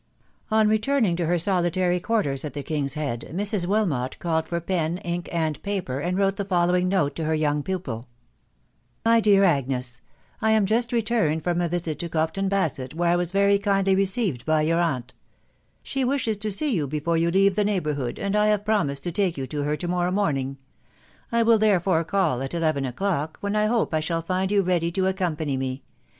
[0.49, 3.67] On returning to her solitary quarters at the King's Head% Mrs.
[3.67, 7.61] Wilmot called for pen, ink, an&^a^x, «rA m*\& *S&& ^^ lowing note to her young
[7.61, 8.07] pupil
[9.03, 9.09] 76 the
[9.39, 10.01] widow barnaby.' My dear Aones,"
[10.41, 13.93] I am just returned from a visit to Compton Basett, when I was very kindly
[13.95, 15.13] received by your aunt
[15.83, 19.11] She wishes to see you before you leave the neighbourhood, and I have promised to
[19.11, 20.57] take you to her to morrow morning;
[21.31, 24.91] I will therefore call at eleven o'clock, when I hope I shall find you ready
[24.93, 25.83] to ac company me.